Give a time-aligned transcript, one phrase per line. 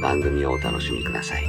[0.00, 1.44] 番組をお楽しみください。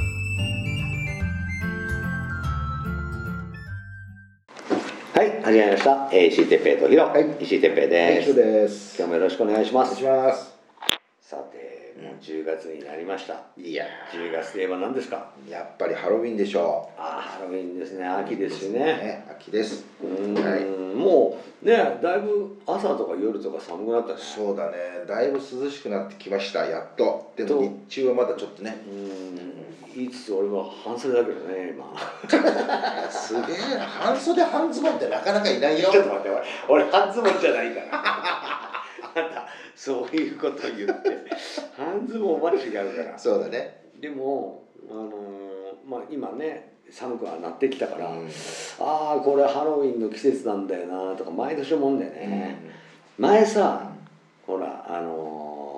[5.14, 6.08] はい、始まりました。
[6.12, 7.04] えー石井哲平とヒロ。
[7.08, 8.30] はい石井哲平です。
[8.30, 8.96] 一緒です。
[8.98, 10.02] 今日もよろしくお願いします。
[10.04, 10.52] お願いします。
[11.20, 13.40] さて、もう10月になりました。
[13.56, 15.30] いや10月といえば何ですか？
[15.46, 18.06] ー、やっぱりハロウィンでしょああ、ハロウィンですね。
[18.06, 18.70] 秋です。
[18.70, 18.78] ね。
[18.80, 19.84] ね、秋です。
[20.02, 24.18] うーん、はいもうね、だいぶ朝とか夜とか寒くなったね。
[24.18, 24.76] そうだね、
[25.06, 27.32] だいぶ涼しくなってきました、やっと。
[27.36, 28.82] でとも日中はまだちょっとね。
[28.86, 29.52] うーん、
[29.94, 33.10] 言いつつ俺は半袖だけどね、今。
[33.10, 35.90] すげえな、半袖半ズボンってなかなかいないよ。
[35.90, 36.30] ちょっと待って、
[36.68, 37.88] 俺、俺半ズボンじゃないから。
[37.92, 39.46] あんた、
[39.76, 41.10] そういうこと言って、
[41.76, 43.18] 半ズボンは違うから。
[43.18, 43.82] そうだね。
[44.00, 45.52] でも、あのー
[45.84, 48.28] まあ今ね、寒くはなってきたから、うん。
[48.80, 52.58] ああ、これハロウィンの季節なんだよなとか、毎年思うんだよね。
[53.18, 53.90] 前さ、
[54.46, 55.72] ほら、あのー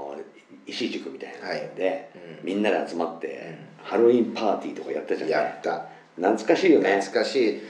[0.67, 2.11] 石井塾みたいなので、
[2.43, 2.47] うん。
[2.47, 5.87] みんなで集まって、ハロウィンパーティーとかやったじゃん、やった。
[6.17, 7.01] 懐かしいよね。
[7.01, 7.61] 懐かしい。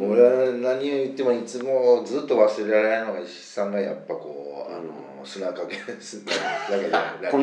[0.00, 0.12] うん。
[0.12, 6.32] 俺は何を言ってもいつもずっと忘れられないのが石井さんがやっぱこう、あの砂かけすだ
[6.78, 7.30] けじゃない。
[7.32, 7.38] 粉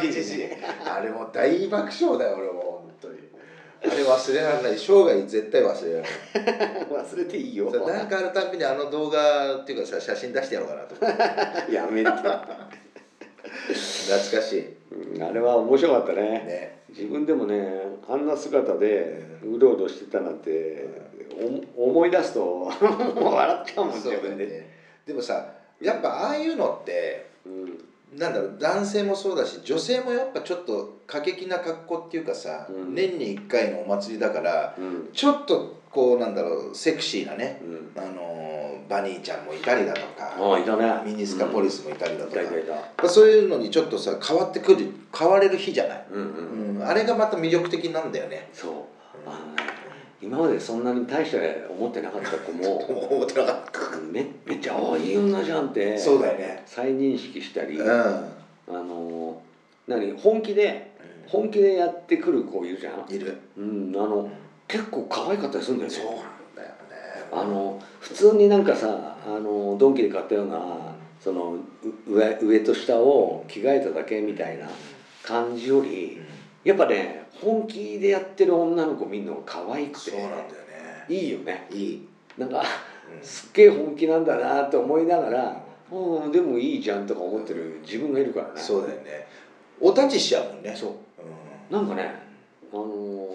[0.00, 0.40] 木じじ。
[0.42, 0.48] い
[0.84, 2.57] あれもう大爆笑だよ俺も
[3.80, 6.08] あれ忘れられない生涯絶対忘れられな
[6.80, 7.70] い 忘れていいよ。
[7.70, 11.16] そうなんかあるたんびにあの動画っていうかさ写真出してやろうかなと思っ
[11.66, 12.10] てやめて。
[12.10, 12.38] 懐
[14.40, 14.64] かしい
[15.14, 16.22] うんあれは面白かったね。
[16.22, 20.88] ね自分でもね、あんな姿でうろうろしてたなんて、
[21.76, 22.70] お思い出すともう
[23.34, 24.46] 笑っちゃうもん自分で。
[24.46, 24.70] ね
[25.06, 27.27] でもさやっぱああいうのってうん
[28.16, 32.94] なんだろう男性もそうだし女性もやっぱちょっと過激な格好っていうかさ、うん。
[32.94, 35.08] 年に1回のお祭りだからうん。
[35.12, 37.60] ちょっとこうなんだろうセクシーなね、
[37.96, 38.02] うん。
[38.02, 38.48] あのー
[38.88, 40.34] バニーちゃんもいたりだとか
[41.04, 41.12] ね。
[41.12, 48.48] ミニスカポリスもいたりだとか、そういうのにちょっとさ変わってくる変われる日じゃない、うんあれがまた魅力的なんだよね。
[48.52, 48.72] そう。
[49.26, 49.62] あのね、
[50.22, 52.78] 今までそんなに大して思ってなかった子も、
[53.10, 53.67] 思ってなかっ
[54.00, 55.94] めめっちゃああいい女じゃんって。
[55.94, 56.62] たそうだよね。
[56.66, 59.40] 再認識したり、うん、あの
[59.86, 60.92] 何本気で
[61.26, 63.14] 本気でやってくる子いるじゃん。
[63.14, 63.38] いる。
[63.56, 64.30] うんあの
[64.66, 65.96] 結構可愛かったりするんだよね。
[65.96, 66.74] そうなんだよね。
[67.32, 71.56] あの普通になんかさあのドンキで買ったようなその
[72.06, 74.68] う上上と下を着替えただけみたいな
[75.22, 76.20] 感じより
[76.64, 80.48] やっぱね本気でやってる女の子見るのが可愛くてそうなんだよね。
[81.08, 81.66] いいよね。
[81.72, 82.64] いい、なんかうん
[83.22, 88.60] すっげえ本気なんだなって思いながらうんでもいいじゃんとか思ってる自分がいるからね。
[88.60, 89.26] そうだよね。
[89.80, 90.74] お立ちしちゃうもんね。
[90.76, 90.90] そう。
[90.90, 92.12] うなんかね
[92.72, 93.28] あのー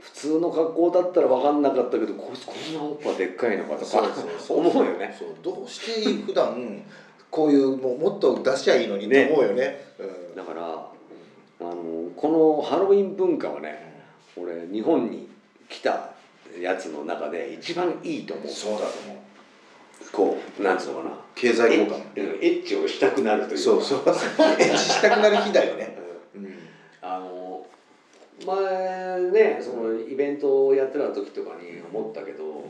[0.00, 4.02] 普通の格好だったら分かんなかったけどこいつこんなおっぱでっかいのかとか
[4.48, 5.14] 思うよね。
[5.16, 5.28] そう。
[5.42, 6.82] どうして普段
[7.30, 9.84] こういうもうもっと出しちゃいいのにって思うよね。
[9.98, 10.36] うん。
[10.36, 14.04] だからあのこのハロウィン文化はね
[14.36, 15.28] 俺日本に
[15.68, 16.10] 来た
[16.60, 18.48] やつの中で一番いいと思う。
[18.48, 19.16] そうだと思う。
[20.12, 21.10] こうなんつうのかな。
[21.34, 21.98] 経済効果。
[21.98, 23.62] もエッチをしたくなるというか。
[23.62, 23.98] そうそう。
[23.98, 25.98] エッチしたくなる日だよね。
[26.34, 26.54] うん。
[27.02, 27.66] あの
[28.46, 32.64] 前ねそのイベントをやってた時とかに思ったけど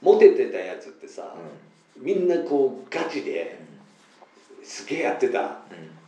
[0.00, 1.34] モテてたやつってさ
[1.98, 3.60] みんなこうガチで
[4.62, 5.58] すげえやってた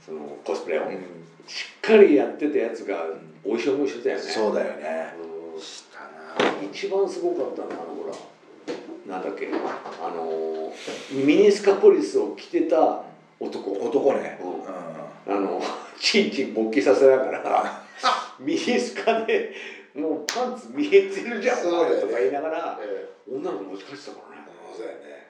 [0.04, 0.84] そのコスプレを。
[0.84, 1.22] うん。
[1.46, 3.04] しっかりやってたやつが
[3.44, 4.22] おいしい思いしてたよね。
[4.22, 5.12] そうだよね
[6.72, 10.72] 一番すごかったのはあのほらなんだっけあの
[11.24, 13.02] ミニスカポリスを着てた
[13.42, 13.72] 男。
[13.72, 14.38] 男ね。
[15.26, 15.34] うん。
[15.34, 15.60] あの
[15.98, 17.84] チンチン勃起させながら
[18.38, 19.54] ミニスカで
[19.94, 21.62] もうパンツ見えてるじゃんね。
[22.00, 23.32] とか言いながらええ。
[23.32, 24.46] 女の子持ち帰ってたからね。
[24.76, 25.26] そうだよね。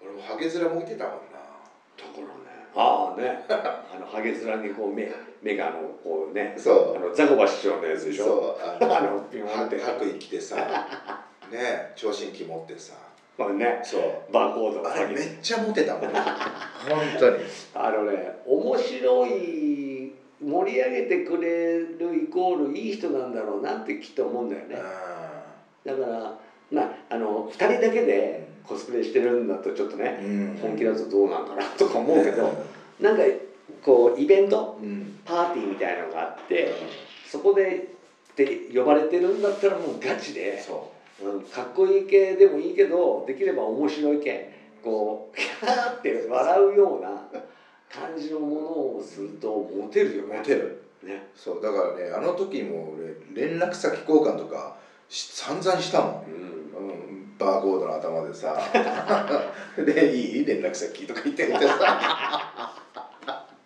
[0.00, 1.40] 俺もハゲ面向いてたもんな。
[1.40, 2.39] だからね
[2.74, 3.44] ああね。
[3.48, 5.10] あのハゲ面にこう目
[5.42, 6.54] 目があのこうね。
[6.56, 6.96] そう。
[6.96, 8.24] あのザコバ師匠のやつでしょ？
[8.24, 8.84] そう。
[8.90, 9.78] あ あのピョンって。
[9.78, 10.56] 白衣着てさ
[11.50, 12.94] ね聴診器持ってさ。
[13.38, 13.80] まあね。
[13.82, 14.32] そう。
[14.32, 16.02] バーコードをあれめっちゃモテたもん。
[16.02, 16.12] 本
[17.18, 17.36] 当に。
[17.74, 20.12] あのね面白い
[20.42, 24.76] 盛り上げてくれるイコールいい人なんだろうなってきっと思うんだよね。
[25.84, 26.34] だから
[26.70, 30.58] まああの2人だけでコスプレしてるんだとちょっとねうん。
[30.62, 32.64] 本気だとどうなんかなとか思うけど
[33.00, 33.22] なんか
[33.82, 35.18] こうイベントうん。
[35.24, 36.72] パーティーみたいなのがあって
[37.28, 37.88] そこで
[38.32, 41.38] って呼ばれてるんだったらもうガチで、そう。
[41.38, 47.10] ん、かっこいい系でもいいけどできれば面白い系こうキャーって笑うような
[47.92, 48.60] 感じのもの
[48.96, 50.36] をするとモテるよね。
[50.36, 50.82] うモテる。
[51.02, 51.28] ね。
[51.34, 52.94] そうだからねあの時も
[53.34, 54.76] 俺連絡先交換とか
[55.08, 56.49] し散々したもうんん、うん、
[57.40, 58.60] バーコードの頭でさ。
[59.78, 60.44] でいい？
[60.44, 62.70] 連絡先とか言ってみてさ。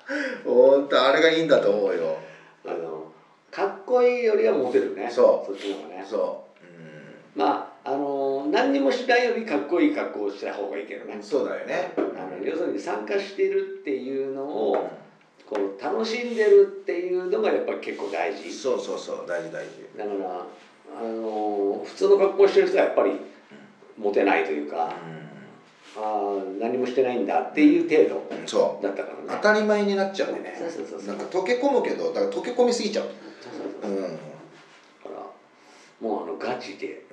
[0.44, 2.16] 本当あれがいいんだと思うよ。
[2.64, 3.10] あの
[3.50, 5.10] かっこいいよりはモテるね。
[5.10, 5.52] そう。
[5.52, 6.04] そっちの方がね。
[6.08, 6.44] そ
[7.36, 11.14] う、まああの何にもしないよりかっこいい格好をした方がいいけどね。
[11.16, 11.92] うん、そうだよね。
[11.96, 14.88] あの要するに参加してるっていうのを
[15.46, 18.52] こう楽しんでるっていうのがやっぱり結構大事。
[18.52, 19.24] そうそうそう。
[19.26, 19.70] 大事大事。
[19.96, 20.46] だから
[20.96, 23.20] あの普通の格好してる人はやっぱり
[23.99, 24.94] モテないというか、
[25.96, 29.23] ああ何もしてないんだっていう程度だったからね。
[29.26, 30.56] う当たり前になっちゃうね。
[30.58, 33.08] そうそうそうなんか溶け込むけどだから溶け込みすぎちゃう。
[33.41, 33.94] そうそうそうう。
[33.94, 34.12] んうん。
[34.12, 34.20] だか
[35.11, 35.26] ら
[36.00, 37.05] もうあのガチで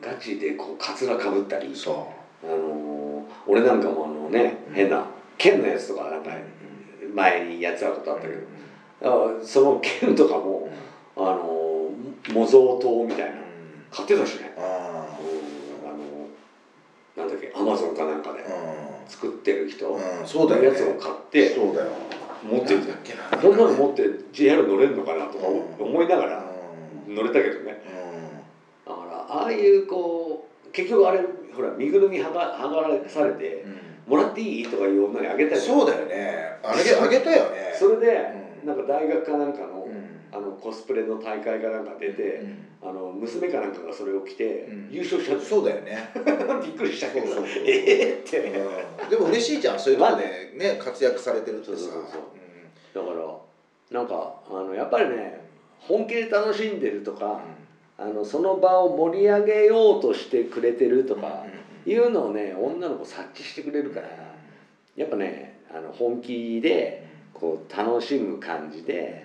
[0.00, 2.12] ガチでこうカツラかぶったりそ
[2.44, 5.06] あの俺なんかもあのね変な
[5.38, 6.30] 剣のやつとかなんか
[7.14, 8.42] 前にやってたことあったけど
[9.40, 10.70] あその剣とかも
[11.16, 11.90] あの
[12.34, 13.46] 模造刀みたいな。
[13.90, 14.52] 買ってたしね。
[14.58, 16.28] あうんあの
[17.16, 20.68] なんだっけアマゾンかなんかであ作ってる人うんそうだよね。
[20.68, 21.88] やつを買ってそうだよ。
[22.44, 22.76] 持ってて
[23.40, 24.02] こんなの持って
[24.32, 25.82] JR 乗れるのかなとかう。
[25.82, 25.84] ん。
[25.86, 26.44] 思いながら
[27.08, 27.14] うん。
[27.14, 27.80] 乗れたけどね。
[28.86, 31.20] うだからああいうこう結局あれ
[31.54, 34.10] ほら身ぐるみはがはがらされてん。
[34.10, 34.64] もらっていい？
[34.66, 35.60] とかいう女にあげたり。
[35.60, 36.58] そうだよね。
[36.62, 37.74] あげあげたよね。
[37.78, 38.30] それで
[38.62, 38.68] うん。
[38.68, 39.86] なんか大学かなんかの
[40.60, 42.42] コスプレの大会かなんか出て
[42.82, 44.88] あの娘かなんかがそれを着てうん。
[44.90, 46.10] 優勝しちゃってそうだよね。
[46.62, 47.26] びっくりしたけど。
[47.26, 48.38] そうええって。
[48.38, 49.08] うん。
[49.10, 51.72] でも嬉しいじゃんそういうとこでね活躍されてるってさ。
[51.72, 53.06] そうそうそう。
[53.06, 55.40] だからなんかあのやっぱりね
[55.78, 57.40] 本気で楽しんでるとか
[57.98, 61.44] あのその場を盛り上げようとしてくれてるとか
[61.86, 64.08] いうのをね女の子察知してくれるから
[64.96, 69.24] やっぱねあの本気でこう楽しむ感じで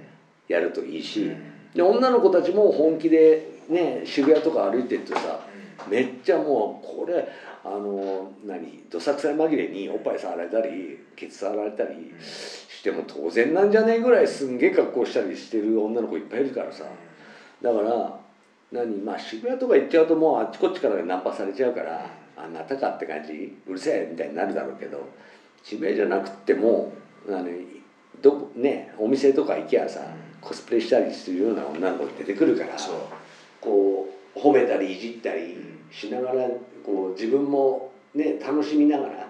[0.52, 1.32] やるといいし
[1.74, 5.40] で女の子たちも本気でね渋谷とか歩いてるとさ
[5.90, 7.28] めっちゃもうこれ
[7.64, 16.86] あの何どさくさい紛れにおっぱい触られたりケツ触られたりしても当然なんじゃねえぐらいすんげえ格好したりしてる女の子いっぱいいるからさ。
[17.62, 18.20] だから
[18.72, 23.56] 何まあ渋谷とか行っちゃうともうあっちこっちからナンパされちゃうからあなたかって感じ？
[23.68, 25.08] うるせえみたいになるだろうけど
[25.62, 26.92] 渋谷じゃなくっても
[27.30, 27.46] 何
[28.22, 30.00] どこねお店とか行きゃさ
[30.42, 32.76] コスプレしたりするような女の子出てくるから
[33.62, 35.56] こう褒めたりいじったり
[35.92, 36.48] しながら
[36.86, 39.28] こう自分もね楽しみながら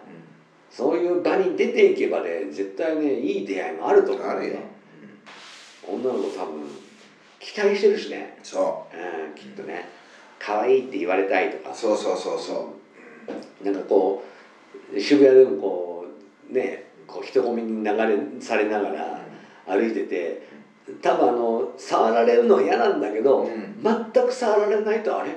[0.69, 4.71] そういう場に出ていけばね絶対ねいい出会いもあると思うね
[5.87, 6.63] 女の子多分
[7.41, 8.95] 期待してるしね、そう。
[9.31, 9.89] ん、きっとね。
[10.37, 11.71] 可愛いって言われたいとか。
[11.71, 12.39] うそうそうそう。
[12.39, 12.75] そ
[13.63, 14.23] うなんかこ
[14.94, 16.06] う渋谷でもこ
[16.49, 19.21] うねこう人混みに流れされながら
[19.68, 20.47] 歩いてて
[21.02, 23.81] 多分あの触られるのは嫌なんだけど、うん。
[23.83, 25.31] 全く触られないとあれ？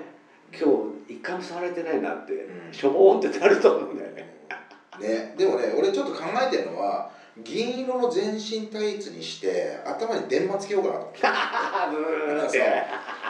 [0.52, 0.70] 今
[1.06, 2.72] 日一回も触られてないなって、うん。
[2.72, 4.34] しょぼーんってなると思うんだよね。
[5.00, 11.18] ね、でもね俺ちょっと考えてるのは銀色の全身タイツにして頭に電話つけようかなと思って。
[11.90, 12.58] ブーって。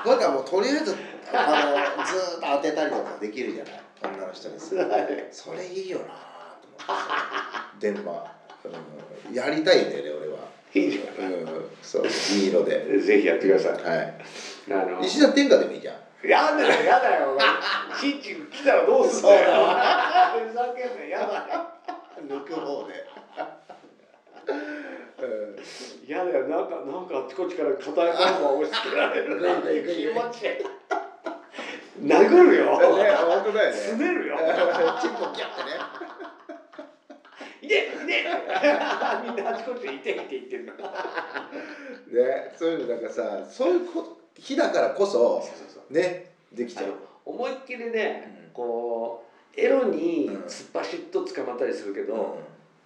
[0.05, 0.15] そう。
[0.15, 0.95] だからもうとりあえず
[1.33, 3.81] あのずーっと当てたりとかできるじゃない？
[4.17, 4.77] 女の人にさ
[5.33, 7.67] それいいよなと思ってさ。
[7.81, 8.31] 電話、
[9.29, 10.34] うん、やりたいんだよね俺は
[10.75, 13.01] いいじゃうんそう銀色でん。
[13.01, 13.73] ぜひやってください。
[13.73, 14.15] はい
[14.71, 15.95] あの石田天下でもいいじゃん
[16.29, 17.39] やだよやだよ。
[18.01, 19.51] シンチ来たらどうすんだよ。
[20.49, 21.69] ふざけんなやだよ。
[22.27, 23.05] 抜く方で
[26.09, 30.49] やだよなんかなんかあっちこっちから硬いものが押し付けられるなって気持ち。
[32.03, 32.77] 殴るよ。
[32.77, 32.81] 本
[33.45, 34.37] 当だよすねるよ。
[35.01, 35.71] チンポキャってね
[37.65, 38.25] いていて
[39.27, 40.73] みんなあちこちでいていて言ってるの。
[40.73, 45.43] ねそういうのなんかさそういうこ日だからこそ
[45.91, 46.95] ねできちゃう。
[47.25, 49.25] 思いっきりね、こ
[49.57, 50.35] うエロにうん。
[50.45, 52.37] 突っ走っと捕まったりするけど、こ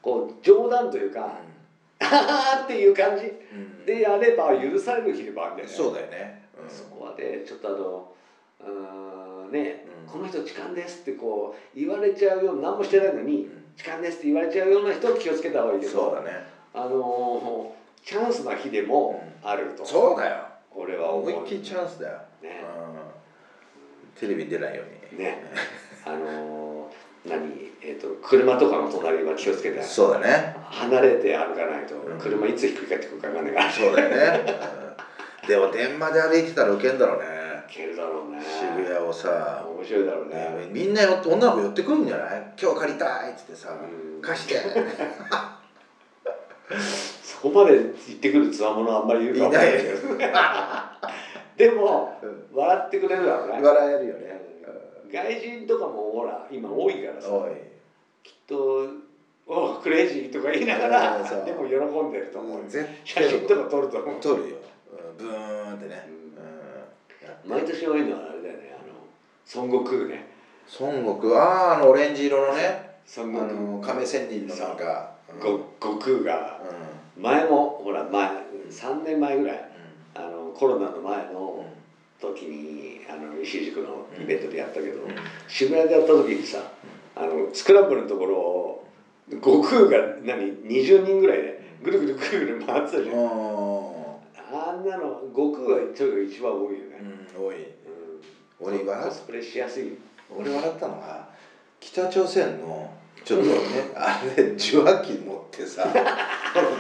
[0.00, 1.38] こう冗談というか
[2.00, 3.85] 「ああ」っていう感じうん。
[3.85, 5.75] でやれば許される日でもあるんだよね。
[5.75, 6.70] そうだよね、うん。
[6.70, 8.12] そこはねちょっとあの
[8.61, 10.12] うーんね、うん。
[10.12, 16.44] この人痴漢ですってこう言われちゃうような何もしてないのに、うん痴漢ですって言われちゃうような人は気をつけた方がいいけどそうだね。
[16.75, 20.37] あのーチャンスな日でもあると、そうだよ。
[20.75, 22.62] 俺は思う思いっきりチャンスだよ、ね。
[22.64, 24.82] うん、テレビに出ないよ
[25.12, 25.23] うに。
[25.23, 25.42] ね。
[26.06, 27.70] あのー何？
[27.82, 29.82] えっ、と車とかの隣は気をつけて。
[29.82, 30.54] そうだね。
[30.70, 31.97] 離れて歩かないと。
[31.97, 32.18] うん。
[32.18, 33.70] 車いつひっくり返ってくるか分かんないから。
[33.70, 34.54] そうだよね、
[35.42, 37.26] うん、 でも電話で歩いてたらウケんだろうね。
[37.26, 37.38] い
[37.68, 43.68] けるだろうね渋谷をさ、面白いだろうねね、みんな女の子寄ってくるんじゃない今日借りたいっつってさ、
[44.22, 44.54] 貸して
[47.22, 50.18] そこまで言ってくるつわものあんまりいるかもしれないけど
[51.56, 52.18] でも
[52.52, 54.40] 笑ってくれるだろうね笑えるよね、
[55.12, 57.28] 外人とかもほら今多いからさ
[58.22, 58.87] きっと
[59.46, 64.56] 「おクレイジー」とか言いながらでも喜んでると思う絶写真とか撮ると思う撮るよ、
[65.18, 66.27] うん、ブーンってね、うん、
[67.47, 70.26] 毎年多いのはあれだよねあの孫悟空ね。
[70.80, 71.40] 孫悟空？
[71.40, 76.61] あああのオレンジ色のねあ孫悟の亀仙人のなんか空ご悟空が。
[77.16, 78.30] う前もほら前
[78.71, 79.61] 3年前ぐらいん。
[80.14, 81.33] あのコロナの前うん。
[81.35, 81.64] の
[82.21, 85.14] 時にあの石井塾のイベントでやったけど、うん。
[85.47, 86.59] 渋谷でやった時にさ
[87.14, 88.88] あのスクランブルのところを
[89.30, 93.97] 悟空が何20人ぐらいでぐるぐるぐるぐる回ってたじゃん、うん
[94.68, 97.00] あんなの悟空はちょっと一番多いよね、
[97.37, 97.56] うん多い。
[97.64, 97.70] うん。
[98.60, 99.96] 俺笑っコスプレしやすい。
[100.37, 101.28] 俺笑ったのは
[101.80, 102.90] 北朝鮮の
[103.25, 103.52] ちょっとね
[103.96, 105.87] あれ受話器持ってさ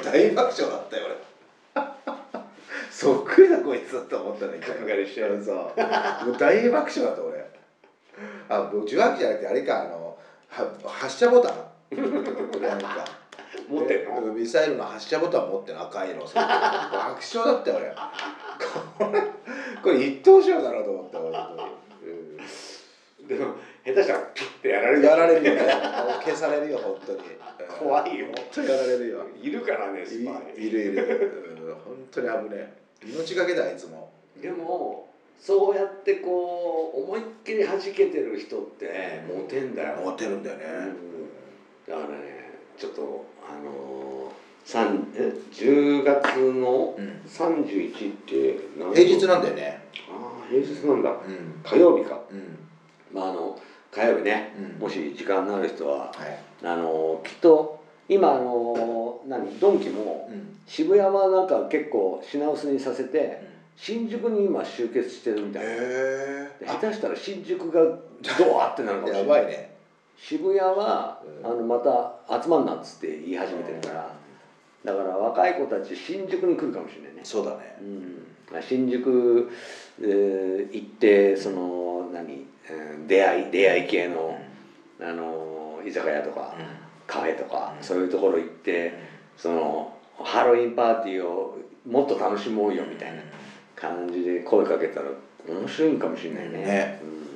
[0.04, 1.28] 大爆笑だったよ俺。
[2.90, 5.56] そっくりだこいつと思ったね角刈りしてそう。
[5.56, 7.48] もう大爆笑だった俺。
[8.48, 10.18] あ受話器じゃなくてあれかあの
[10.58, 11.54] は発射ボタン？
[12.60, 13.04] なんか
[13.68, 14.20] 持ってんの？
[14.32, 16.40] ミサイルの発射ボタン持ってる赤いのさ
[16.92, 17.76] 爆笑だったよ
[18.98, 19.22] 俺 これ
[19.82, 21.62] これ一等賞だろうと思った俺本当
[22.06, 22.10] に
[23.20, 23.54] うんでも
[23.84, 25.60] 下手したらピッてやられるやられるよね。
[26.24, 27.18] 消されるよ、本当に。
[27.78, 29.26] 怖いよ本当にやられるよ。
[29.42, 31.52] いるからねスいパイいるいる。
[31.62, 33.06] うん本当に危ねえ。
[33.06, 34.10] 命がけだ、あいつも。
[34.42, 35.08] でも
[35.40, 40.64] そうやってこう思いっきり弾けてる人ってモテんだよ、持ってるんだよね。
[41.86, 42.37] だからね
[42.78, 44.32] ちょっとあの
[45.14, 49.82] え10月のうん31って何平日なんだよね。
[50.08, 51.60] ああ平日なんだうん。
[51.64, 52.58] 火曜日かうん。
[53.12, 53.58] まああの
[53.90, 56.38] 火曜日ね、うんもし時間のある人ははい。
[56.62, 60.58] あのきっと今あの何ドンキもうん。
[60.66, 63.42] 渋谷はなんか結構品薄にさせて
[63.74, 69.77] 新宿に今集結してるみたいな、下手したら新宿がドワーってなるかもしれないやばいね。
[70.18, 71.46] 渋谷は、うん。
[71.46, 74.14] あのまた集まんなっつって言い始めてるから
[74.84, 77.76] だから若い子たち新宿に来るかもしれないね、そうだね。
[77.80, 77.84] う。
[77.84, 79.50] ん、まあ新宿、
[80.00, 84.38] えー行ってその何、うん出会い出会い系の、
[85.00, 86.54] あの居酒屋とか、
[87.06, 87.84] カフェとか、うん。
[87.84, 88.92] そういうところ行って
[89.36, 93.22] そのハロウィンパーティーをもっと楽しもうよみたいな
[93.74, 95.06] 感じで声かけたら
[95.48, 96.58] 面白いかもしれないね。
[96.58, 97.00] ね。
[97.02, 97.27] うん、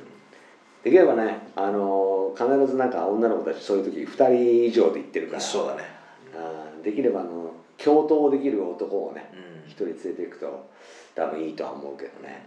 [0.82, 5.82] できればね、あの必ずなんか女の子たちそういう時2人以上で行ってるからそうだね。
[6.34, 10.68] あーできればあの共闘できる男をねうん1人連れていくと
[11.14, 12.46] 多分いいとは思うけどね、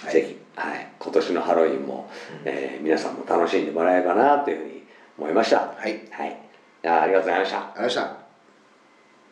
[0.00, 2.10] はいぜひ、はい、今年のハロウィンも、
[2.44, 4.82] えー皆さんも楽しんでもらえればなというふうに
[5.18, 5.74] 思いました。
[5.76, 6.08] はい。
[6.10, 6.36] はい、
[6.84, 7.58] あーありがとうございました。
[7.58, 8.21] ありがとうございました。